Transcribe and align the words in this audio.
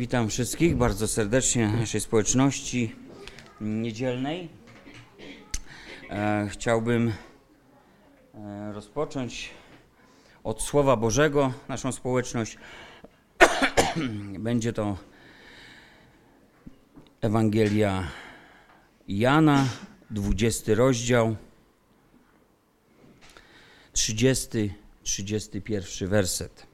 Witam 0.00 0.28
wszystkich 0.28 0.76
bardzo 0.76 1.08
serdecznie 1.08 1.68
naszej 1.68 2.00
społeczności 2.00 2.96
niedzielnej. 3.60 4.48
E, 6.10 6.48
chciałbym 6.50 7.12
e, 8.34 8.72
rozpocząć 8.72 9.50
od 10.44 10.62
Słowa 10.62 10.96
Bożego 10.96 11.52
naszą 11.68 11.92
społeczność. 11.92 12.58
Będzie 14.38 14.72
to 14.72 14.96
Ewangelia 17.20 18.08
Jana, 19.08 19.66
20 20.10 20.74
rozdział, 20.74 21.36
30, 23.92 24.74
31 25.02 26.08
werset. 26.08 26.69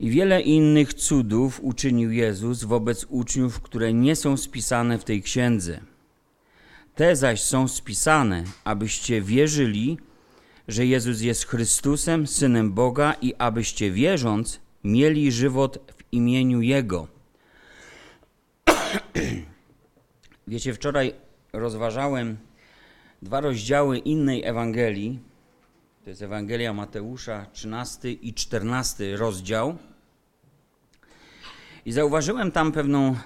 I 0.00 0.10
wiele 0.10 0.40
innych 0.40 0.94
cudów 0.94 1.60
uczynił 1.62 2.12
Jezus 2.12 2.64
wobec 2.64 3.06
uczniów, 3.08 3.60
które 3.60 3.92
nie 3.92 4.16
są 4.16 4.36
spisane 4.36 4.98
w 4.98 5.04
tej 5.04 5.22
księdze. 5.22 5.80
Te 6.94 7.16
zaś 7.16 7.42
są 7.42 7.68
spisane, 7.68 8.44
abyście 8.64 9.22
wierzyli, 9.22 9.98
że 10.68 10.86
Jezus 10.86 11.20
jest 11.20 11.46
Chrystusem, 11.46 12.26
Synem 12.26 12.72
Boga 12.72 13.14
i 13.22 13.34
abyście 13.38 13.90
wierząc 13.90 14.60
mieli 14.84 15.32
żywot 15.32 15.78
w 15.96 16.12
imieniu 16.12 16.60
Jego. 16.60 17.08
Wiecie, 20.48 20.74
wczoraj 20.74 21.14
rozważałem 21.52 22.36
dwa 23.22 23.40
rozdziały 23.40 23.98
innej 23.98 24.44
Ewangelii. 24.44 25.18
To 26.04 26.10
jest 26.10 26.22
Ewangelia 26.22 26.72
Mateusza, 26.72 27.46
13 27.52 28.12
i 28.12 28.34
14 28.34 29.16
rozdział. 29.16 29.78
I 31.86 31.92
zauważyłem 31.92 32.52
tam 32.52 32.72
pewną 32.72 33.16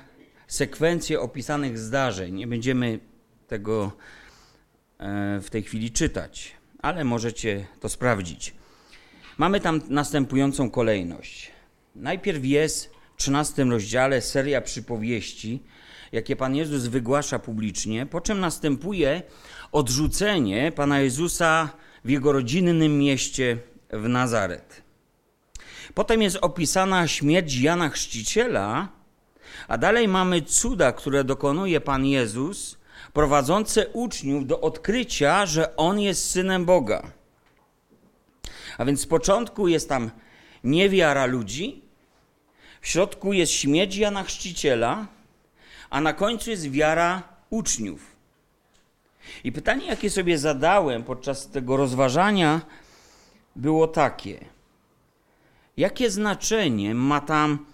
sekwencję 0.46 1.20
opisanych 1.20 1.78
zdarzeń. 1.78 2.34
Nie 2.34 2.46
będziemy 2.46 2.98
tego 3.46 3.92
e, 4.98 5.40
w 5.40 5.50
tej 5.50 5.62
chwili 5.62 5.90
czytać, 5.90 6.52
ale 6.78 7.04
możecie 7.04 7.66
to 7.80 7.88
sprawdzić. 7.88 8.54
Mamy 9.38 9.60
tam 9.60 9.80
następującą 9.88 10.70
kolejność. 10.70 11.50
Najpierw 11.94 12.44
jest 12.44 12.90
w 13.14 13.16
13 13.16 13.64
rozdziale 13.64 14.20
seria 14.20 14.60
przypowieści, 14.60 15.62
jakie 16.12 16.36
Pan 16.36 16.56
Jezus 16.56 16.86
wygłasza 16.86 17.38
publicznie, 17.38 18.06
po 18.06 18.20
czym 18.20 18.40
następuje 18.40 19.22
odrzucenie 19.72 20.72
Pana 20.72 21.00
Jezusa 21.00 21.70
w 22.04 22.10
jego 22.10 22.32
rodzinnym 22.32 22.98
mieście 22.98 23.58
w 23.90 24.08
Nazaret. 24.08 24.83
Potem 25.94 26.22
jest 26.22 26.38
opisana 26.40 27.08
śmierć 27.08 27.54
Jana 27.54 27.88
Chrzciciela, 27.88 28.88
a 29.68 29.78
dalej 29.78 30.08
mamy 30.08 30.42
cuda, 30.42 30.92
które 30.92 31.24
dokonuje 31.24 31.80
Pan 31.80 32.06
Jezus, 32.06 32.76
prowadzące 33.12 33.88
uczniów 33.88 34.46
do 34.46 34.60
odkrycia, 34.60 35.46
że 35.46 35.76
On 35.76 36.00
jest 36.00 36.30
synem 36.30 36.64
Boga. 36.64 37.02
A 38.78 38.84
więc 38.84 39.00
z 39.00 39.06
początku 39.06 39.68
jest 39.68 39.88
tam 39.88 40.10
niewiara 40.64 41.26
ludzi, 41.26 41.82
w 42.80 42.88
środku 42.88 43.32
jest 43.32 43.52
śmierć 43.52 43.96
Jana 43.96 44.22
Chrzciciela, 44.22 45.06
a 45.90 46.00
na 46.00 46.12
końcu 46.12 46.50
jest 46.50 46.70
wiara 46.70 47.22
uczniów. 47.50 48.14
I 49.44 49.52
pytanie, 49.52 49.86
jakie 49.86 50.10
sobie 50.10 50.38
zadałem 50.38 51.04
podczas 51.04 51.50
tego 51.50 51.76
rozważania, 51.76 52.60
było 53.56 53.88
takie– 53.88 54.44
Jakie 55.76 56.10
znaczenie 56.10 56.94
ma 56.94 57.20
tam 57.20 57.66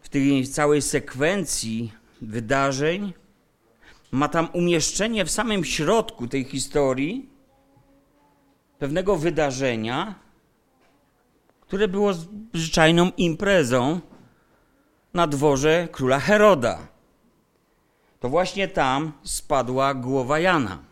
w 0.00 0.08
tej 0.08 0.48
całej 0.48 0.82
sekwencji 0.82 1.92
wydarzeń, 2.22 3.12
ma 4.12 4.28
tam 4.28 4.48
umieszczenie 4.52 5.24
w 5.24 5.30
samym 5.30 5.64
środku 5.64 6.28
tej 6.28 6.44
historii 6.44 7.28
pewnego 8.78 9.16
wydarzenia, 9.16 10.14
które 11.60 11.88
było 11.88 12.12
zwyczajną 12.54 13.10
imprezą 13.16 14.00
na 15.14 15.26
dworze 15.26 15.88
króla 15.92 16.20
Heroda. 16.20 16.78
To 18.20 18.28
właśnie 18.28 18.68
tam 18.68 19.12
spadła 19.22 19.94
głowa 19.94 20.38
Jana. 20.38 20.89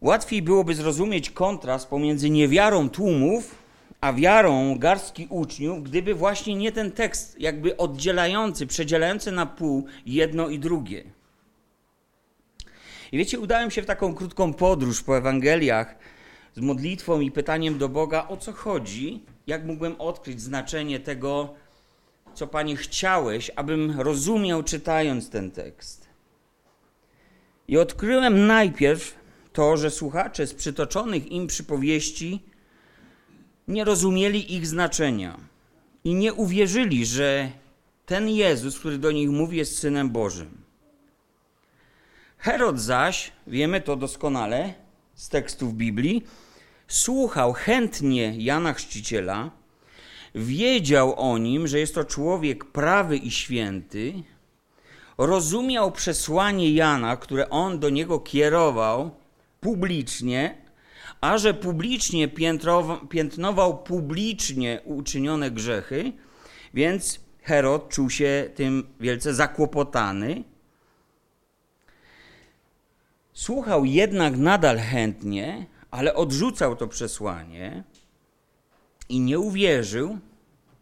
Łatwiej 0.00 0.42
byłoby 0.42 0.74
zrozumieć 0.74 1.30
kontrast 1.30 1.88
pomiędzy 1.88 2.30
niewiarą 2.30 2.90
tłumów, 2.90 3.54
a 4.00 4.12
wiarą 4.12 4.78
garstki 4.78 5.26
uczniów, 5.30 5.82
gdyby 5.82 6.14
właśnie 6.14 6.54
nie 6.54 6.72
ten 6.72 6.92
tekst, 6.92 7.40
jakby 7.40 7.76
oddzielający, 7.76 8.66
przedzielający 8.66 9.32
na 9.32 9.46
pół 9.46 9.86
jedno 10.06 10.48
i 10.48 10.58
drugie. 10.58 11.04
I 13.12 13.18
wiecie, 13.18 13.40
udałem 13.40 13.70
się 13.70 13.82
w 13.82 13.86
taką 13.86 14.14
krótką 14.14 14.54
podróż 14.54 15.02
po 15.02 15.18
Ewangeliach 15.18 15.94
z 16.54 16.60
modlitwą 16.60 17.20
i 17.20 17.30
pytaniem 17.30 17.78
do 17.78 17.88
Boga, 17.88 18.28
o 18.28 18.36
co 18.36 18.52
chodzi, 18.52 19.22
jak 19.46 19.64
mógłbym 19.64 20.00
odkryć 20.00 20.40
znaczenie 20.40 21.00
tego, 21.00 21.54
co 22.34 22.46
Panie 22.46 22.76
chciałeś, 22.76 23.50
abym 23.56 24.00
rozumiał, 24.00 24.62
czytając 24.62 25.30
ten 25.30 25.50
tekst. 25.50 26.08
I 27.68 27.78
odkryłem 27.78 28.46
najpierw, 28.46 29.25
to, 29.56 29.76
że 29.76 29.90
słuchacze 29.90 30.46
z 30.46 30.54
przytoczonych 30.54 31.32
im 31.32 31.46
przypowieści 31.46 32.42
nie 33.68 33.84
rozumieli 33.84 34.54
ich 34.54 34.66
znaczenia 34.66 35.40
i 36.04 36.14
nie 36.14 36.34
uwierzyli, 36.34 37.06
że 37.06 37.50
ten 38.06 38.28
Jezus, 38.28 38.78
który 38.78 38.98
do 38.98 39.12
nich 39.12 39.30
mówi, 39.30 39.56
jest 39.58 39.78
synem 39.78 40.10
Bożym. 40.10 40.50
Herod 42.38 42.80
zaś, 42.80 43.32
wiemy 43.46 43.80
to 43.80 43.96
doskonale 43.96 44.74
z 45.14 45.28
tekstów 45.28 45.74
Biblii, 45.74 46.24
słuchał 46.88 47.52
chętnie 47.52 48.34
Jana 48.38 48.72
Chrzciciela, 48.72 49.50
wiedział 50.34 51.14
o 51.30 51.38
nim, 51.38 51.66
że 51.66 51.78
jest 51.78 51.94
to 51.94 52.04
człowiek 52.04 52.64
prawy 52.64 53.16
i 53.16 53.30
święty, 53.30 54.22
rozumiał 55.18 55.92
przesłanie 55.92 56.72
Jana, 56.72 57.16
które 57.16 57.50
on 57.50 57.78
do 57.78 57.90
niego 57.90 58.20
kierował 58.20 59.25
publicznie, 59.60 60.66
a 61.20 61.38
że 61.38 61.54
publicznie 61.54 62.28
piętnował 63.10 63.82
publicznie 63.82 64.80
uczynione 64.84 65.50
grzechy, 65.50 66.12
więc 66.74 67.20
Herod 67.42 67.88
czuł 67.88 68.10
się 68.10 68.50
tym 68.54 68.86
wielce 69.00 69.34
zakłopotany. 69.34 70.44
Słuchał 73.32 73.84
jednak 73.84 74.36
nadal 74.36 74.78
chętnie, 74.78 75.66
ale 75.90 76.14
odrzucał 76.14 76.76
to 76.76 76.88
przesłanie 76.88 77.84
i 79.08 79.20
nie 79.20 79.38
uwierzył, 79.38 80.18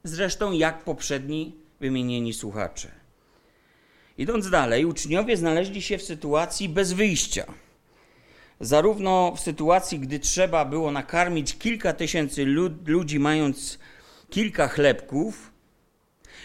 zresztą 0.04 0.52
jak 0.52 0.84
poprzedni 0.84 1.56
wymienieni 1.80 2.32
słuchacze. 2.32 2.88
Idąc 4.18 4.50
dalej, 4.50 4.84
uczniowie 4.84 5.36
znaleźli 5.36 5.82
się 5.82 5.98
w 5.98 6.02
sytuacji 6.02 6.68
bez 6.68 6.92
wyjścia 6.92 7.44
zarówno 8.60 9.32
w 9.36 9.40
sytuacji, 9.40 9.98
gdy 9.98 10.18
trzeba 10.18 10.64
było 10.64 10.90
nakarmić 10.90 11.58
kilka 11.58 11.92
tysięcy 11.92 12.44
lud 12.44 12.88
ludzi, 12.88 13.18
mając 13.18 13.78
kilka 14.30 14.68
chlebków, 14.68 15.52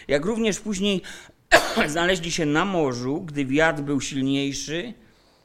jak 0.08 0.24
również 0.24 0.60
później 0.60 1.02
znaleźli 1.86 2.32
się 2.32 2.46
na 2.46 2.64
morzu, 2.64 3.20
gdy 3.20 3.44
wiatr 3.44 3.82
był 3.82 4.00
silniejszy, 4.00 4.94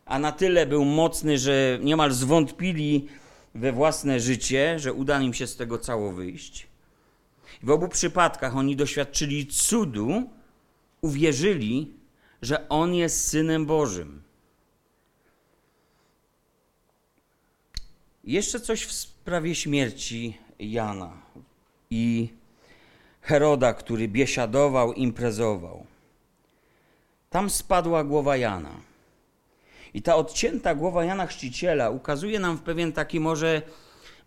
a 0.05 0.19
na 0.19 0.31
tyle 0.31 0.65
był 0.65 0.85
mocny, 0.85 1.37
że 1.37 1.79
niemal 1.81 2.11
zwątpili 2.11 3.07
we 3.55 3.71
własne 3.71 4.19
życie, 4.19 4.79
że 4.79 4.93
uda 4.93 5.21
im 5.21 5.33
się 5.33 5.47
z 5.47 5.55
tego 5.55 5.77
cało 5.77 6.11
wyjść. 6.11 6.67
W 7.63 7.69
obu 7.69 7.87
przypadkach 7.87 8.55
oni 8.55 8.75
doświadczyli 8.75 9.47
cudu, 9.47 10.29
uwierzyli, 11.01 11.93
że 12.41 12.69
On 12.69 12.93
jest 12.93 13.27
Synem 13.27 13.65
Bożym. 13.65 14.24
Jeszcze 18.25 18.59
coś 18.59 18.85
w 18.85 18.91
sprawie 18.91 19.55
śmierci 19.55 20.37
Jana 20.59 21.21
i 21.89 22.29
Heroda, 23.21 23.73
który 23.73 24.07
biesiadował, 24.07 24.93
imprezował. 24.93 25.85
Tam 27.29 27.49
spadła 27.49 28.03
głowa 28.03 28.37
Jana. 28.37 28.75
I 29.93 30.01
ta 30.01 30.15
odcięta 30.15 30.75
głowa 30.75 31.05
Jana 31.05 31.27
Chrzciciela 31.27 31.89
ukazuje 31.89 32.39
nam 32.39 32.57
w 32.57 32.61
pewien 32.61 32.93
taki 32.93 33.19
może, 33.19 33.61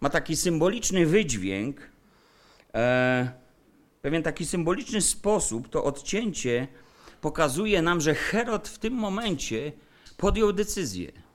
ma 0.00 0.10
taki 0.10 0.36
symboliczny 0.36 1.06
wydźwięk, 1.06 1.80
e, 2.74 3.32
pewien 4.02 4.22
taki 4.22 4.46
symboliczny 4.46 5.00
sposób. 5.00 5.68
To 5.68 5.84
odcięcie 5.84 6.68
pokazuje 7.20 7.82
nam, 7.82 8.00
że 8.00 8.14
Herod 8.14 8.68
w 8.68 8.78
tym 8.78 8.94
momencie 8.94 9.72
podjął 10.16 10.52
decyzję 10.52 11.27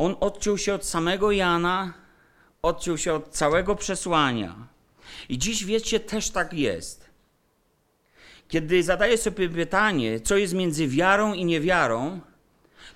on 0.00 0.16
odciął 0.20 0.58
się 0.58 0.74
od 0.74 0.86
samego 0.86 1.32
Jana, 1.32 1.94
odciął 2.62 2.98
się 2.98 3.14
od 3.14 3.28
całego 3.28 3.76
przesłania. 3.76 4.68
I 5.28 5.38
dziś 5.38 5.64
wiecie, 5.64 6.00
też 6.00 6.30
tak 6.30 6.52
jest. 6.52 7.10
Kiedy 8.48 8.82
zadaję 8.82 9.18
sobie 9.18 9.48
pytanie, 9.48 10.20
co 10.20 10.36
jest 10.36 10.54
między 10.54 10.88
wiarą 10.88 11.32
i 11.32 11.44
niewiarą, 11.44 12.20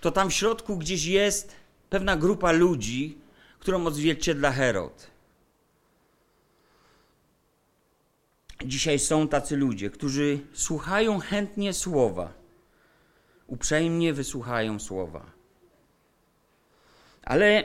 to 0.00 0.10
tam 0.10 0.30
w 0.30 0.34
środku 0.34 0.76
gdzieś 0.76 1.04
jest 1.04 1.56
pewna 1.90 2.16
grupa 2.16 2.52
ludzi, 2.52 3.18
którą 3.58 3.86
odzwierciedla 3.86 4.52
Herod. 4.52 5.10
Dzisiaj 8.64 8.98
są 8.98 9.28
tacy 9.28 9.56
ludzie, 9.56 9.90
którzy 9.90 10.38
słuchają 10.52 11.18
chętnie 11.18 11.72
słowa, 11.72 12.32
uprzejmie 13.46 14.12
wysłuchają 14.12 14.78
słowa, 14.80 15.33
ale 17.24 17.64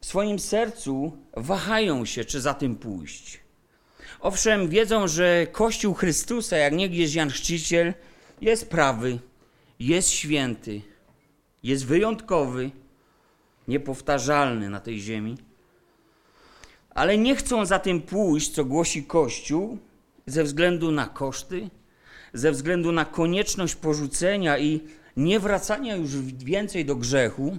w 0.00 0.06
swoim 0.06 0.38
sercu 0.38 1.18
wahają 1.36 2.04
się, 2.04 2.24
czy 2.24 2.40
za 2.40 2.54
tym 2.54 2.76
pójść. 2.76 3.40
Owszem, 4.20 4.68
wiedzą, 4.68 5.08
że 5.08 5.46
Kościół 5.52 5.94
Chrystusa, 5.94 6.56
jak 6.56 6.72
niegdyś 6.72 7.14
Jan 7.14 7.30
Chrzciciel, 7.30 7.94
jest 8.40 8.70
prawy, 8.70 9.18
jest 9.78 10.10
święty, 10.10 10.82
jest 11.62 11.86
wyjątkowy, 11.86 12.70
niepowtarzalny 13.68 14.70
na 14.70 14.80
tej 14.80 15.00
ziemi, 15.00 15.36
ale 16.90 17.18
nie 17.18 17.36
chcą 17.36 17.66
za 17.66 17.78
tym 17.78 18.02
pójść, 18.02 18.50
co 18.50 18.64
głosi 18.64 19.04
Kościół, 19.04 19.78
ze 20.26 20.44
względu 20.44 20.90
na 20.90 21.06
koszty, 21.06 21.70
ze 22.32 22.52
względu 22.52 22.92
na 22.92 23.04
konieczność 23.04 23.74
porzucenia 23.74 24.58
i 24.58 24.80
nie 25.16 25.40
wracania 25.40 25.96
już 25.96 26.16
więcej 26.20 26.84
do 26.84 26.96
grzechu. 26.96 27.58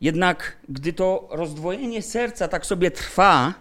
Jednak 0.00 0.56
gdy 0.68 0.92
to 0.92 1.28
rozdwojenie 1.30 2.02
serca 2.02 2.48
tak 2.48 2.66
sobie 2.66 2.90
trwa, 2.90 3.54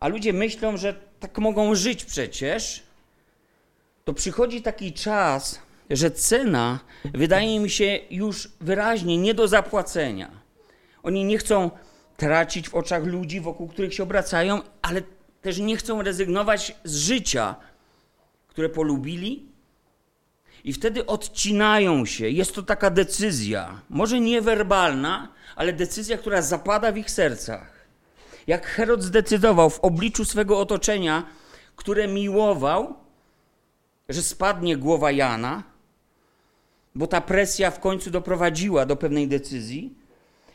a 0.00 0.08
ludzie 0.08 0.32
myślą, 0.32 0.76
że 0.76 0.94
tak 1.20 1.38
mogą 1.38 1.74
żyć 1.74 2.04
przecież, 2.04 2.82
to 4.04 4.14
przychodzi 4.14 4.62
taki 4.62 4.92
czas, 4.92 5.60
że 5.90 6.10
cena 6.10 6.80
wydaje 7.04 7.60
mi 7.60 7.70
się 7.70 7.98
już 8.10 8.48
wyraźnie 8.60 9.18
nie 9.18 9.34
do 9.34 9.48
zapłacenia. 9.48 10.30
Oni 11.02 11.24
nie 11.24 11.38
chcą 11.38 11.70
tracić 12.16 12.68
w 12.68 12.74
oczach 12.74 13.04
ludzi, 13.04 13.40
wokół 13.40 13.68
których 13.68 13.94
się 13.94 14.02
obracają, 14.02 14.60
ale 14.82 15.02
też 15.42 15.58
nie 15.58 15.76
chcą 15.76 16.02
rezygnować 16.02 16.76
z 16.84 16.96
życia, 16.96 17.54
które 18.48 18.68
polubili. 18.68 19.51
I 20.64 20.72
wtedy 20.72 21.06
odcinają 21.06 22.06
się. 22.06 22.28
Jest 22.28 22.54
to 22.54 22.62
taka 22.62 22.90
decyzja, 22.90 23.80
może 23.90 24.20
niewerbalna, 24.20 25.28
ale 25.56 25.72
decyzja, 25.72 26.18
która 26.18 26.42
zapada 26.42 26.92
w 26.92 26.96
ich 26.96 27.10
sercach. 27.10 27.86
Jak 28.46 28.66
Herod 28.66 29.02
zdecydował 29.02 29.70
w 29.70 29.80
obliczu 29.80 30.24
swego 30.24 30.58
otoczenia, 30.58 31.26
które 31.76 32.08
miłował, 32.08 32.94
że 34.08 34.22
spadnie 34.22 34.76
głowa 34.76 35.10
Jana, 35.10 35.62
bo 36.94 37.06
ta 37.06 37.20
presja 37.20 37.70
w 37.70 37.80
końcu 37.80 38.10
doprowadziła 38.10 38.86
do 38.86 38.96
pewnej 38.96 39.28
decyzji, 39.28 39.94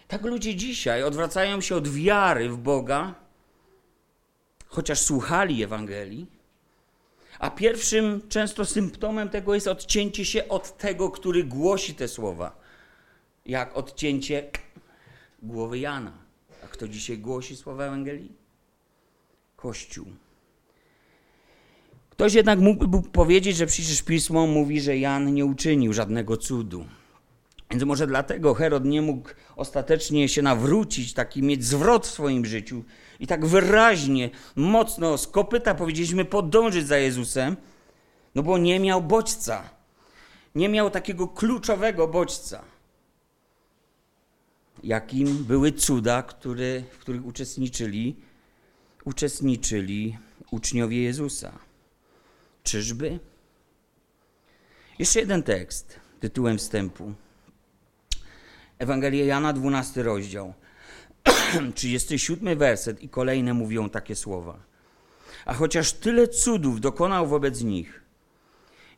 tak 0.07 0.21
ludzie 0.21 0.55
dzisiaj 0.55 1.03
odwracają 1.03 1.61
się 1.61 1.75
od 1.75 1.87
wiary 1.87 2.49
w 2.49 2.57
Boga 2.57 3.13
chociaż 4.67 5.01
słuchali 5.01 5.63
Ewangelii, 5.63 6.27
a 7.39 7.49
pierwszym 7.49 8.21
często 8.29 8.65
symptomem 8.65 9.29
tego 9.29 9.55
jest 9.55 9.67
odcięcie 9.67 10.25
się 10.25 10.47
od 10.47 10.77
tego, 10.77 11.11
który 11.11 11.43
głosi 11.43 11.95
te 11.95 12.07
słowa. 12.07 12.59
Jak 13.45 13.77
odcięcie 13.77 14.51
głowy 15.41 15.79
Jana. 15.79 16.11
A 16.63 16.67
kto 16.67 16.87
dzisiaj 16.87 17.17
głosi 17.17 17.55
słowa 17.55 17.85
Ewangelii? 17.85 18.31
Kościół. 19.55 20.05
Ktoś 22.09 22.33
jednak 22.33 22.59
mógłby 22.59 23.01
powiedzieć, 23.01 23.57
że 23.57 23.65
przecież 23.65 24.01
pismo 24.01 24.47
mówi, 24.47 24.81
że 24.81 24.97
Jan 24.97 25.33
nie 25.33 25.45
uczynił 25.45 25.93
żadnego 25.93 26.37
cudu. 26.37 26.85
Więc 27.71 27.83
może 27.83 28.07
dlatego 28.07 28.53
Herod 28.53 28.85
nie 28.85 29.01
mógł 29.01 29.29
ostatecznie 29.55 30.29
się 30.29 30.41
nawrócić, 30.41 31.13
taki 31.13 31.43
mieć 31.43 31.65
zwrot 31.65 32.07
w 32.07 32.11
swoim 32.11 32.45
życiu 32.45 32.83
i 33.19 33.27
tak 33.27 33.45
wyraźnie, 33.45 34.29
mocno 34.55 35.17
z 35.17 35.27
kopyta 35.27 35.75
powiedzieliśmy 35.75 36.25
podążyć 36.25 36.87
za 36.87 36.97
Jezusem, 36.97 37.57
no 38.35 38.43
bo 38.43 38.57
nie 38.57 38.79
miał 38.79 39.01
bodźca. 39.01 39.69
Nie 40.55 40.69
miał 40.69 40.89
takiego 40.89 41.27
kluczowego 41.27 42.07
bodźca, 42.07 42.63
jakim 44.83 45.43
były 45.43 45.71
cuda, 45.71 46.23
które, 46.23 46.81
w 46.91 46.97
których 46.97 47.25
uczestniczyli, 47.25 48.15
uczestniczyli 49.05 50.17
uczniowie 50.51 51.03
Jezusa. 51.03 51.51
Czyżby? 52.63 53.19
Jeszcze 54.99 55.19
jeden 55.19 55.43
tekst 55.43 55.99
tytułem 56.19 56.57
wstępu. 56.57 57.13
Ewangelia 58.79 59.25
Jana, 59.25 59.53
12 59.53 60.03
rozdział. 60.03 60.53
37 61.75 62.57
werset 62.57 63.03
i 63.03 63.09
kolejne 63.09 63.53
mówią 63.53 63.89
takie 63.89 64.15
słowa. 64.15 64.59
A 65.45 65.53
chociaż 65.53 65.93
tyle 65.93 66.27
cudów 66.27 66.81
dokonał 66.81 67.27
wobec 67.27 67.61
nich, 67.61 68.01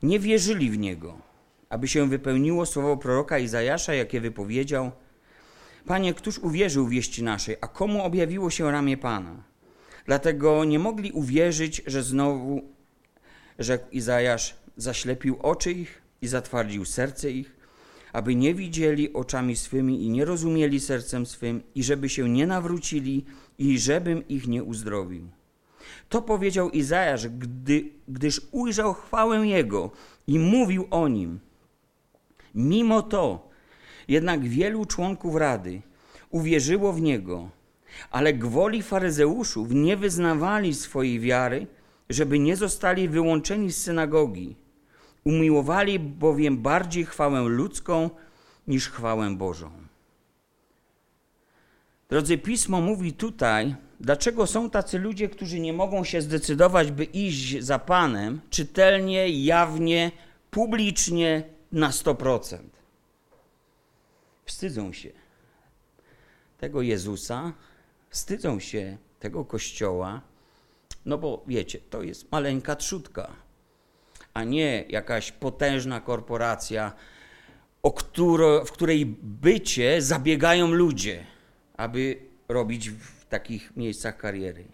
nie 0.04 0.20
wierzyli 0.20 0.72
w 0.72 0.78
Niego, 0.78 1.18
aby 1.70 1.88
się 1.88 2.10
wypełniło 2.10 2.66
słowo 2.66 2.98
proroka 2.98 3.40
Izajasza, 3.40 3.94
jakie 3.94 4.22
wypowiedział 4.22 4.92
Panie, 5.86 6.14
któż 6.14 6.40
uwierzył 6.40 6.88
wieści 6.88 7.24
naszej, 7.24 7.56
a 7.62 7.68
komu 7.68 8.04
objawiło 8.04 8.50
się 8.50 8.72
ramię 8.72 8.98
Pana? 8.98 9.44
Dlatego 10.06 10.66
nie 10.66 10.80
mogli 10.80 11.12
uwierzyć, 11.12 11.82
że 11.88 12.04
znowu, 12.04 12.62
rzekł 13.60 13.86
Izajasz, 13.92 14.56
zaślepił 14.78 15.40
oczy 15.42 15.72
ich 15.72 16.02
i 16.22 16.28
zatwardził 16.28 16.86
serce 16.86 17.32
ich, 17.32 17.59
aby 18.14 18.36
nie 18.36 18.54
widzieli 18.54 19.14
oczami 19.14 19.56
swymi 19.56 20.04
i 20.04 20.10
nie 20.10 20.26
rozumieli 20.26 20.80
sercem 20.80 21.26
swym, 21.26 21.62
i 21.76 21.84
żeby 21.84 22.10
się 22.10 22.30
nie 22.30 22.48
nawrócili, 22.48 23.26
i 23.58 23.80
żebym 23.80 24.28
ich 24.28 24.48
nie 24.48 24.64
uzdrowił. 24.64 25.30
To 26.10 26.22
powiedział 26.22 26.70
Izajasz, 26.70 27.28
gdy, 27.28 27.90
gdyż 28.08 28.42
ujrzał 28.52 28.94
chwałę 28.94 29.48
Jego 29.48 29.92
i 30.28 30.40
mówił 30.40 30.88
o 30.92 31.08
Nim. 31.08 31.40
Mimo 32.56 33.02
to, 33.02 33.50
jednak 34.08 34.48
wielu 34.48 34.86
członków 34.86 35.36
Rady 35.36 35.82
uwierzyło 36.30 36.94
w 36.94 37.02
Niego, 37.02 37.50
ale 38.12 38.34
gwoli 38.34 38.84
faryzeuszów 38.84 39.72
nie 39.72 39.98
wyznawali 39.98 40.74
swojej 40.74 41.20
wiary, 41.20 41.68
żeby 42.10 42.40
nie 42.40 42.56
zostali 42.56 43.10
wyłączeni 43.10 43.72
z 43.72 43.84
synagogi. 43.84 44.56
Umiłowali 45.24 46.00
bowiem 46.00 46.58
bardziej 46.58 47.06
chwałę 47.06 47.42
ludzką 47.42 48.10
niż 48.68 48.90
chwałę 48.90 49.36
Bożą. 49.36 49.72
Drodzy, 52.10 52.38
pismo 52.38 52.82
mówi 52.82 53.14
tutaj, 53.14 53.76
dlaczego 54.00 54.48
są 54.48 54.70
tacy 54.70 55.00
ludzie, 55.00 55.30
którzy 55.30 55.60
nie 55.60 55.74
mogą 55.74 56.04
się 56.04 56.22
zdecydować, 56.22 56.92
by 56.92 57.04
iść 57.04 57.64
za 57.64 57.80
Panem 57.80 58.42
czytelnie, 58.50 59.30
jawnie, 59.30 60.12
publicznie 60.52 61.44
na 61.72 61.90
100%. 61.90 62.58
Wstydzą 64.46 64.94
się 64.94 65.10
tego 66.58 66.82
Jezusa, 66.82 67.54
wstydzą 68.10 68.60
się 68.60 68.98
tego 69.20 69.46
Kościoła, 69.46 70.22
no 71.06 71.18
bo 71.18 71.44
wiecie, 71.48 71.80
to 71.90 72.04
jest 72.04 72.32
maleńka 72.32 72.76
trzutka 72.76 73.49
a 74.34 74.44
nie 74.44 74.86
jakaś 74.90 75.32
potężna 75.32 76.02
korporacja, 76.02 76.94
w 78.66 78.72
której 78.72 79.06
bycie 79.22 80.02
zabiegają 80.02 80.72
ludzie, 80.72 81.26
aby 81.78 82.18
robić 82.48 82.90
w 82.90 83.26
takich 83.26 83.78
miejscach 83.78 84.18
kariery. 84.18 84.66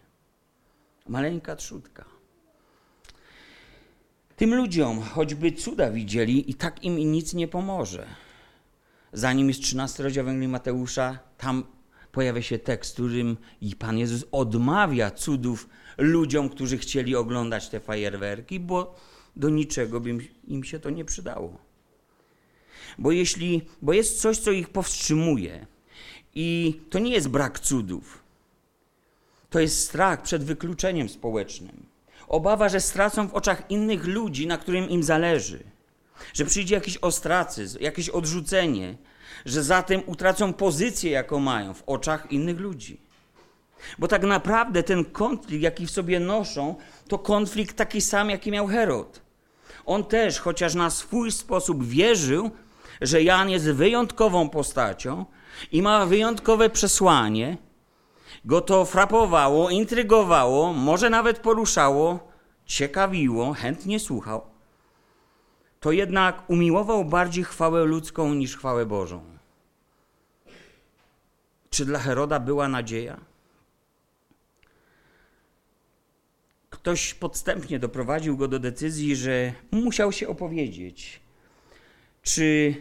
Maleńka 1.08 1.56
trzutka. 1.56 2.06
Tym 4.36 4.56
ludziom, 4.56 5.02
choćby 5.02 5.52
cuda 5.52 5.92
widzieli, 5.92 6.52
i 6.52 6.54
tak 6.54 6.84
im 6.84 7.12
nic 7.12 7.34
nie 7.34 7.48
pomoże. 7.48 8.08
Zanim 9.14 9.48
jest 9.48 9.62
13 9.62 10.04
rozdział 10.04 10.22
Ewangelii 10.22 10.48
Mateusza, 10.48 11.20
tam 11.38 11.64
pojawia 12.12 12.42
się 12.42 12.60
tekst, 12.60 12.94
którym 12.94 13.38
i 13.62 13.76
Pan 13.76 13.98
Jezus 13.98 14.26
odmawia 14.32 15.12
cudów 15.12 15.70
ludziom, 15.98 16.50
którzy 16.50 16.78
chcieli 16.78 17.16
oglądać 17.16 17.70
te 17.70 17.80
fajerwerki, 17.80 18.60
bo 18.60 18.96
do 19.36 19.50
niczego 19.50 20.00
by 20.00 20.18
im 20.48 20.63
się 20.63 20.80
to 20.80 20.89
nie 20.89 21.06
przydało. 21.06 21.58
Bo 22.98 23.12
jeśli, 23.12 23.62
bo 23.82 23.94
jest 23.94 24.22
coś, 24.22 24.38
co 24.38 24.51
ich 24.51 24.70
powstrzymuje 24.70 25.68
i 26.36 26.80
to 26.89 27.00
nie 27.00 27.12
jest 27.12 27.27
brak 27.30 27.60
cudów. 27.60 28.24
To 29.50 29.60
jest 29.60 29.84
strach 29.88 30.22
przed 30.22 30.44
wykluczeniem 30.44 31.10
społecznym. 31.10 31.86
Obawa, 32.27 32.70
że 32.70 32.80
stracą 32.80 33.27
w 33.27 33.34
oczach 33.34 33.72
innych 33.72 34.06
ludzi, 34.06 34.48
na 34.48 34.58
którym 34.58 34.89
im 34.89 35.04
zależy. 35.04 35.63
Że 36.34 36.46
przyjdzie 36.46 36.75
jakiś 36.75 36.98
ostracyzm, 36.98 37.77
jakieś 37.82 38.10
odrzucenie, 38.10 38.98
że 39.46 39.63
zatem 39.63 40.01
utracą 40.06 40.54
pozycję, 40.54 41.12
jaką 41.12 41.39
mają 41.39 41.74
w 41.74 41.84
oczach 41.86 42.32
innych 42.32 42.60
ludzi. 42.60 42.98
Bo 44.00 44.08
tak 44.08 44.24
naprawdę 44.24 44.84
ten 44.84 45.06
konflikt, 45.06 45.63
jaki 45.63 45.88
w 45.88 45.92
sobie 45.92 46.20
noszą, 46.20 46.75
to 47.08 47.20
konflikt 47.20 47.75
taki 47.75 48.01
sam, 48.01 48.30
jaki 48.30 48.51
miał 48.51 48.68
Herod. 48.68 49.25
On 49.86 50.03
też, 50.03 50.39
chociaż 50.39 50.75
na 50.75 50.89
swój 50.89 51.32
sposób 51.32 51.84
wierzył, 51.84 52.51
że 53.01 53.24
Jan 53.24 53.50
jest 53.50 53.72
wyjątkową 53.72 54.50
postacią 54.50 55.25
i 55.72 55.82
ma 55.82 56.05
wyjątkowe 56.05 56.70
przesłanie, 56.70 57.58
go 58.46 58.62
to 58.62 58.86
frapowało, 58.86 59.70
intrygowało, 59.70 60.74
może 60.74 61.10
nawet 61.10 61.39
poruszało, 61.39 62.32
ciekawiło, 62.65 63.53
chętnie 63.53 64.00
słuchał, 64.00 64.41
to 65.79 65.91
jednak 65.91 66.44
umiłował 66.48 67.05
bardziej 67.05 67.44
chwałę 67.44 67.84
ludzką 67.84 68.34
niż 68.34 68.58
chwałę 68.58 68.86
Bożą. 68.86 69.24
Czy 71.70 71.86
dla 71.86 72.00
Heroda 72.00 72.39
była 72.39 72.67
nadzieja? 72.67 73.17
Ktoś 76.86 77.13
podstępnie 77.13 77.80
doprowadził 77.80 78.38
go 78.38 78.48
do 78.48 78.60
decyzji, 78.60 79.15
że 79.15 79.54
musiał 79.72 80.12
się 80.12 80.27
opowiedzieć. 80.27 81.20
Czy, 82.22 82.75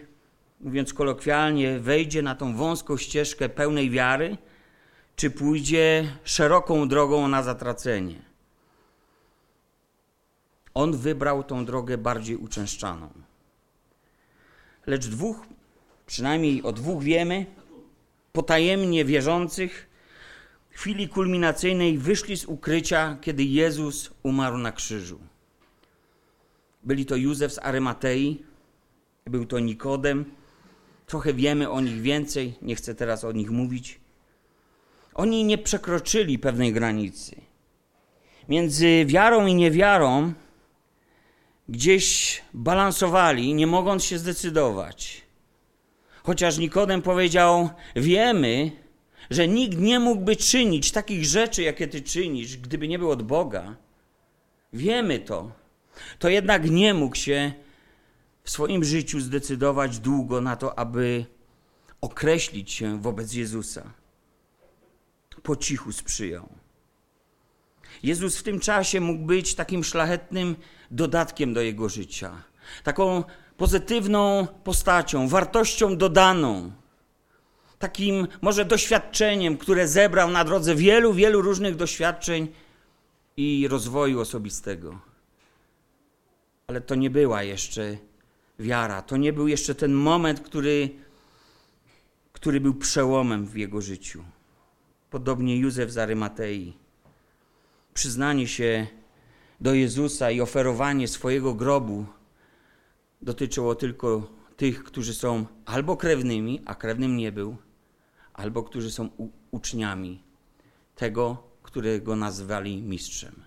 mówiąc 0.60 0.94
kolokwialnie, 0.94 1.78
wejdzie 1.78 2.22
na 2.22 2.34
tą 2.34 2.56
wąską 2.56 2.96
ścieżkę 2.96 3.48
pełnej 3.48 3.90
wiary, 3.90 4.36
czy 5.16 5.30
pójdzie 5.30 6.16
szeroką 6.24 6.88
drogą 6.88 7.28
na 7.28 7.42
zatracenie. 7.42 8.22
On 10.74 10.96
wybrał 10.96 11.44
tą 11.44 11.64
drogę 11.64 11.98
bardziej 11.98 12.36
uczęszczaną. 12.36 13.08
Lecz 14.86 15.06
dwóch, 15.06 15.46
przynajmniej 16.06 16.62
o 16.62 16.72
dwóch 16.72 17.02
wiemy, 17.02 17.46
potajemnie 18.32 19.04
wierzących, 19.04 19.93
chwili 20.74 21.08
kulminacyjnej 21.08 21.98
wyszli 21.98 22.36
z 22.36 22.44
ukrycia, 22.44 23.16
kiedy 23.20 23.44
Jezus 23.44 24.10
umarł 24.22 24.58
na 24.58 24.72
krzyżu. 24.72 25.18
Byli 26.82 27.06
to 27.06 27.16
Józef 27.16 27.52
z 27.52 27.58
Arymatei, 27.58 28.42
był 29.26 29.46
to 29.46 29.58
Nikodem. 29.58 30.24
Trochę 31.06 31.34
wiemy 31.34 31.70
o 31.70 31.80
nich 31.80 32.00
więcej, 32.00 32.54
nie 32.62 32.76
chcę 32.76 32.94
teraz 32.94 33.24
o 33.24 33.32
nich 33.32 33.50
mówić. 33.50 34.00
Oni 35.14 35.44
nie 35.44 35.58
przekroczyli 35.58 36.38
pewnej 36.38 36.72
granicy. 36.72 37.40
Między 38.48 39.04
wiarą 39.06 39.46
i 39.46 39.54
niewiarą 39.54 40.32
gdzieś 41.68 42.42
balansowali, 42.54 43.54
nie 43.54 43.66
mogąc 43.66 44.04
się 44.04 44.18
zdecydować. 44.18 45.22
Chociaż 46.22 46.58
Nikodem 46.58 47.02
powiedział: 47.02 47.70
Wiemy, 47.96 48.83
że 49.30 49.48
nikt 49.48 49.78
nie 49.78 50.00
mógłby 50.00 50.36
czynić 50.36 50.92
takich 50.92 51.24
rzeczy, 51.24 51.62
jakie 51.62 51.88
ty 51.88 52.02
czynisz, 52.02 52.56
gdyby 52.56 52.88
nie 52.88 52.98
był 52.98 53.10
od 53.10 53.22
Boga. 53.22 53.76
Wiemy 54.72 55.18
to. 55.18 55.52
To 56.18 56.28
jednak 56.28 56.70
nie 56.70 56.94
mógł 56.94 57.16
się 57.16 57.52
w 58.44 58.50
swoim 58.50 58.84
życiu 58.84 59.20
zdecydować 59.20 59.98
długo 59.98 60.40
na 60.40 60.56
to, 60.56 60.78
aby 60.78 61.26
określić 62.00 62.72
się 62.72 63.02
wobec 63.02 63.34
Jezusa 63.34 63.92
po 65.44 65.56
cichu 65.56 65.92
sprzyjał. 65.92 66.48
Jezus 68.02 68.38
w 68.38 68.42
tym 68.42 68.60
czasie 68.60 69.00
mógł 69.00 69.24
być 69.24 69.54
takim 69.54 69.84
szlachetnym 69.84 70.56
dodatkiem 70.90 71.54
do 71.54 71.60
jego 71.60 71.88
życia, 71.88 72.42
taką 72.84 73.24
pozytywną 73.56 74.46
postacią, 74.64 75.28
wartością 75.28 75.96
dodaną, 75.96 76.72
takim 77.84 78.28
może 78.42 78.64
doświadczeniem, 78.64 79.56
które 79.56 79.88
zebrał 79.88 80.30
na 80.30 80.44
drodze 80.44 80.74
wielu, 80.74 81.12
wielu 81.12 81.42
różnych 81.42 81.76
doświadczeń 81.76 82.48
i 83.36 83.68
rozwoju 83.68 84.20
osobistego. 84.20 84.98
Ale 86.66 86.80
to 86.80 86.94
nie 86.94 87.10
była 87.10 87.42
jeszcze 87.42 87.96
wiara, 88.58 89.02
to 89.02 89.16
nie 89.16 89.32
był 89.32 89.48
jeszcze 89.48 89.74
ten 89.74 89.92
moment, 89.92 90.40
który, 90.40 90.90
który 92.32 92.60
był 92.60 92.74
przełomem 92.74 93.46
w 93.46 93.56
jego 93.56 93.80
życiu 93.80 94.24
podobnie 95.10 95.56
Józef 95.56 95.90
z 95.90 95.98
Arymatei. 95.98 96.72
Przyznanie 97.94 98.48
się 98.48 98.86
do 99.60 99.74
Jezusa 99.74 100.30
i 100.30 100.40
oferowanie 100.40 101.08
swojego 101.08 101.54
grobu 101.54 102.06
dotyczyło 103.22 103.74
tylko 103.74 104.30
tych, 104.56 104.84
którzy 104.84 105.14
są 105.14 105.46
albo 105.66 105.96
krewnymi, 105.96 106.62
a 106.66 106.74
krewnym 106.74 107.16
nie 107.16 107.32
był, 107.32 107.56
albo 108.34 108.62
którzy 108.62 108.90
są 108.90 109.08
uczniami 109.50 110.22
tego, 110.96 111.42
którego 111.62 112.16
nazwali 112.16 112.82
mistrzem. 112.82 113.44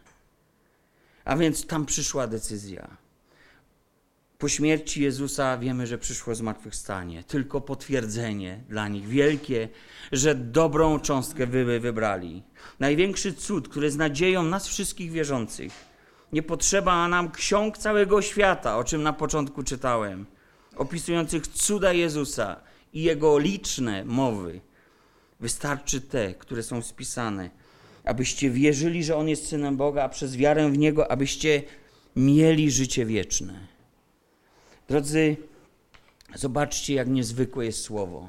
A 1.25 1.37
więc 1.37 1.67
tam 1.67 1.85
przyszła 1.85 2.27
decyzja. 2.27 2.97
Po 4.37 4.49
śmierci 4.49 5.01
Jezusa 5.01 5.57
wiemy, 5.57 5.87
że 5.87 5.97
przyszło 5.97 6.35
zmartwychwstanie, 6.35 7.23
tylko 7.23 7.61
potwierdzenie 7.61 8.63
dla 8.69 8.87
nich 8.87 9.07
wielkie, 9.07 9.69
że 10.11 10.35
dobrą 10.35 10.99
cząstkę 10.99 11.47
wy 11.47 11.79
wybrali. 11.79 12.43
Największy 12.79 13.33
cud, 13.33 13.69
który 13.69 13.91
z 13.91 13.97
nadzieją 13.97 14.43
nas 14.43 14.67
wszystkich 14.67 15.11
wierzących. 15.11 15.73
Nie 16.33 16.43
potrzeba 16.43 17.07
nam 17.07 17.31
ksiąg 17.31 17.77
całego 17.77 18.21
świata, 18.21 18.77
o 18.77 18.83
czym 18.83 19.03
na 19.03 19.13
początku 19.13 19.63
czytałem, 19.63 20.25
opisujących 20.75 21.47
cuda 21.47 21.93
Jezusa 21.93 22.55
i 22.93 23.03
jego 23.03 23.37
liczne 23.39 24.05
mowy. 24.05 24.61
Wystarczy 25.39 26.01
te, 26.01 26.33
które 26.33 26.63
są 26.63 26.81
spisane, 26.81 27.49
abyście 28.03 28.49
wierzyli, 28.49 29.03
że 29.03 29.15
On 29.15 29.29
jest 29.29 29.47
Synem 29.47 29.77
Boga, 29.77 30.03
a 30.03 30.09
przez 30.09 30.35
wiarę 30.35 30.69
w 30.69 30.77
Niego, 30.77 31.11
abyście 31.11 31.63
mieli 32.15 32.71
życie 32.71 33.05
wieczne. 33.05 33.67
Drodzy, 34.89 35.37
zobaczcie, 36.35 36.93
jak 36.93 37.07
niezwykłe 37.07 37.65
jest 37.65 37.81
Słowo. 37.81 38.27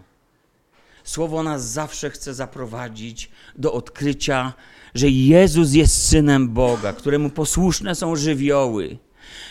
Słowo 1.04 1.42
nas 1.42 1.70
zawsze 1.70 2.10
chce 2.10 2.34
zaprowadzić 2.34 3.30
do 3.56 3.72
odkrycia, 3.72 4.52
że 4.94 5.08
Jezus 5.08 5.72
jest 5.72 6.08
synem 6.08 6.48
Boga, 6.48 6.92
któremu 6.92 7.30
posłuszne 7.30 7.94
są 7.94 8.16
żywioły, 8.16 8.98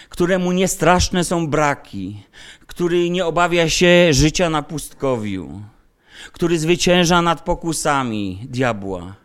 któremu 0.09 0.51
niestraszne 0.51 1.23
są 1.23 1.47
braki, 1.47 2.23
który 2.67 3.09
nie 3.09 3.25
obawia 3.25 3.69
się 3.69 4.07
życia 4.11 4.49
na 4.49 4.63
pustkowiu, 4.63 5.61
który 6.31 6.59
zwycięża 6.59 7.21
nad 7.21 7.41
pokusami 7.41 8.47
diabła, 8.49 9.15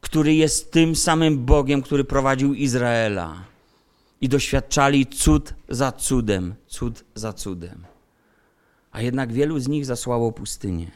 który 0.00 0.34
jest 0.34 0.72
tym 0.72 0.96
samym 0.96 1.44
Bogiem, 1.44 1.82
który 1.82 2.04
prowadził 2.04 2.54
Izraela 2.54 3.44
i 4.20 4.28
doświadczali 4.28 5.06
cud 5.06 5.54
za 5.68 5.92
cudem, 5.92 6.54
cud 6.66 7.04
za 7.14 7.32
cudem. 7.32 7.84
A 8.92 9.02
jednak 9.02 9.32
wielu 9.32 9.58
z 9.58 9.68
nich 9.68 9.86
zasłało 9.86 10.32
pustynię. 10.32 10.90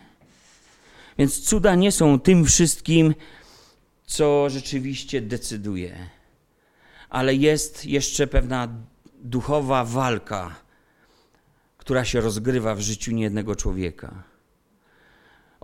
Więc 1.18 1.40
cuda 1.40 1.74
nie 1.74 1.92
są 1.92 2.20
tym 2.20 2.44
wszystkim, 2.44 3.14
co 4.06 4.50
rzeczywiście 4.50 5.20
decyduje, 5.20 6.08
ale 7.10 7.34
jest 7.34 7.86
jeszcze 7.86 8.26
pewna 8.26 8.68
duchowa 9.22 9.84
walka, 9.84 10.54
która 11.78 12.04
się 12.04 12.20
rozgrywa 12.20 12.74
w 12.74 12.80
życiu 12.80 13.12
niejednego 13.12 13.56
człowieka. 13.56 14.22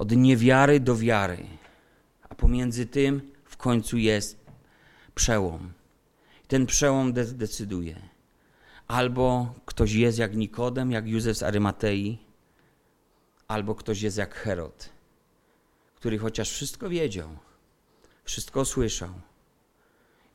Od 0.00 0.16
niewiary 0.16 0.80
do 0.80 0.96
wiary, 0.96 1.46
a 2.28 2.34
pomiędzy 2.34 2.86
tym 2.86 3.32
w 3.44 3.56
końcu 3.56 3.98
jest 3.98 4.38
przełom 5.14 5.72
ten 6.48 6.66
przełom 6.66 7.12
de 7.12 7.24
decyduje. 7.24 7.96
Albo 8.86 9.54
ktoś 9.66 9.92
jest 9.92 10.18
jak 10.18 10.36
Nikodem, 10.36 10.90
jak 10.90 11.08
Józef 11.08 11.36
z 11.36 11.42
Arymatei, 11.42 12.18
albo 13.48 13.74
ktoś 13.74 14.02
jest 14.02 14.16
jak 14.16 14.34
Herod, 14.34 14.88
który 15.94 16.18
chociaż 16.18 16.50
wszystko 16.50 16.88
wiedział, 16.88 17.28
wszystko 18.24 18.64
słyszał 18.64 19.10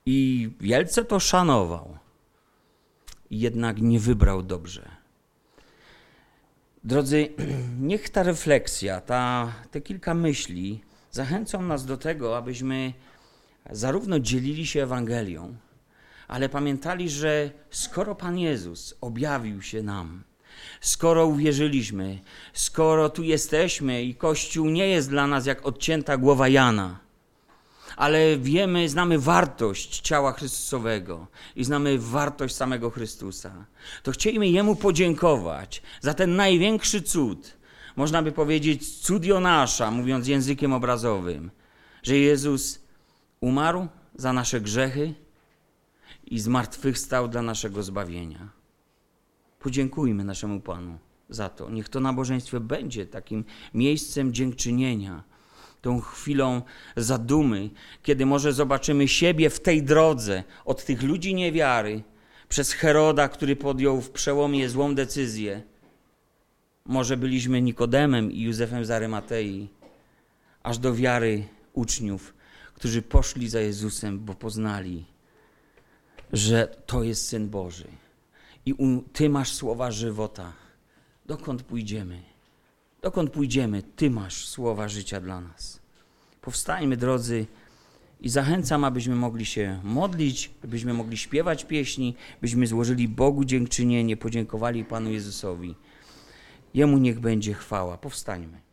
i 0.06 0.50
wielce 0.60 1.06
to 1.06 1.20
szanował, 1.20 1.98
jednak 3.32 3.82
nie 3.82 4.00
wybrał 4.00 4.44
dobrze. 4.44 4.95
Drodzy, 6.86 7.30
niech 7.90 8.10
ta 8.10 8.24
refleksja, 8.24 9.02
ta, 9.02 9.52
te 9.72 9.82
kilka 9.82 10.14
myśli 10.14 10.82
zachęcą 11.12 11.62
nas 11.62 11.86
do 11.86 11.98
tego, 11.98 12.38
abyśmy 12.38 12.94
zarówno 13.70 14.20
dzielili 14.20 14.68
się 14.68 14.84
Ewangelią, 14.84 15.56
ale 16.28 16.50
pamiętali, 16.50 17.10
że 17.10 17.52
skoro 17.70 18.16
Pan 18.16 18.38
Jezus 18.38 18.94
objawił 19.02 19.62
się 19.62 19.84
nam, 19.84 20.24
skoro 20.82 21.26
uwierzyliśmy, 21.26 22.20
skoro 22.54 23.10
tu 23.10 23.24
jesteśmy 23.24 24.04
i 24.04 24.16
Kościół 24.16 24.70
nie 24.70 24.88
jest 24.88 25.10
dla 25.10 25.28
nas 25.28 25.46
jak 25.46 25.66
odcięta 25.66 26.18
głowa 26.18 26.48
Jana, 26.48 27.00
ale 27.96 28.38
wiemy, 28.38 28.90
znamy 28.90 29.20
wartość 29.20 30.00
ciała 30.00 30.32
Chrystusowego 30.32 31.28
i 31.56 31.64
znamy 31.64 32.00
wartość 32.00 32.56
samego 32.56 32.90
Chrystusa, 32.90 33.66
to 34.04 34.12
chcielibyśmy 34.12 34.48
Jemu 34.48 34.76
podziękować 34.76 35.82
za 36.02 36.14
ten 36.14 36.36
największy 36.36 37.02
cud. 37.02 37.58
Można 37.96 38.22
by 38.22 38.32
powiedzieć 38.32 39.00
cud 39.00 39.26
Jonasza, 39.26 39.92
mówiąc 39.92 40.28
językiem 40.28 40.74
obrazowym, 40.74 41.52
że 42.04 42.18
Jezus 42.18 42.80
umarł 43.42 43.88
za 44.16 44.34
nasze 44.34 44.62
grzechy 44.62 45.14
i 46.26 46.40
zmartwychwstał 46.40 47.28
dla 47.28 47.42
naszego 47.42 47.84
zbawienia. 47.84 48.50
Podziękujmy 49.60 50.24
naszemu 50.24 50.60
Panu 50.60 50.98
za 51.30 51.50
to. 51.50 51.70
Niech 51.70 51.90
to 51.90 52.00
nabożeństwo 52.00 52.60
będzie 52.60 53.06
takim 53.06 53.46
miejscem 53.74 54.34
dziękczynienia, 54.34 55.24
tą 55.86 56.02
chwilą 56.02 56.62
zadumy, 56.96 57.70
kiedy 58.04 58.26
może 58.26 58.54
zobaczymy 58.54 59.08
siebie 59.08 59.50
w 59.50 59.60
tej 59.60 59.84
drodze 59.84 60.44
od 60.66 60.86
tych 60.86 61.04
ludzi 61.04 61.36
niewiary, 61.36 62.04
przez 62.50 62.72
Heroda, 62.72 63.28
który 63.30 63.56
podjął 63.56 64.02
w 64.02 64.10
przełomie 64.10 64.70
złą 64.70 64.96
decyzję. 64.96 65.62
Może 66.86 67.18
byliśmy 67.18 67.62
Nikodemem 67.62 68.32
i 68.32 68.42
Józefem 68.42 68.86
z 68.86 68.92
Arymatei, 68.92 69.70
aż 70.64 70.78
do 70.78 70.94
wiary 70.94 71.48
uczniów, 71.74 72.34
którzy 72.74 73.02
poszli 73.02 73.50
za 73.50 73.60
Jezusem, 73.60 74.20
bo 74.20 74.34
poznali, 74.34 75.06
że 76.34 76.68
to 76.86 77.04
jest 77.04 77.28
Syn 77.28 77.50
Boży. 77.50 77.88
I 78.66 78.74
Ty 79.14 79.30
masz 79.30 79.54
słowa 79.54 79.92
żywota. 79.92 80.54
Dokąd 81.26 81.64
pójdziemy? 81.64 82.35
Dokąd 83.06 83.30
pójdziemy? 83.30 83.84
Ty 83.96 84.10
masz 84.10 84.48
słowa 84.48 84.88
życia 84.88 85.22
dla 85.22 85.42
nas. 85.42 85.80
Powstańmy, 86.42 86.98
drodzy, 86.98 87.46
i 88.22 88.30
zachęcam, 88.30 88.84
abyśmy 88.84 89.16
mogli 89.16 89.46
się 89.46 89.80
modlić, 89.84 90.52
abyśmy 90.64 90.94
mogli 90.94 91.18
śpiewać 91.18 91.66
pieśni, 91.66 92.16
byśmy 92.42 92.68
złożyli 92.68 93.08
Bogu 93.08 93.46
dziękczynienie, 93.46 94.18
podziękowali 94.18 94.86
Panu 94.86 95.12
Jezusowi. 95.12 95.76
Jemu 96.74 96.98
niech 96.98 97.20
będzie 97.20 97.54
chwała. 97.54 97.98
Powstańmy. 97.98 98.65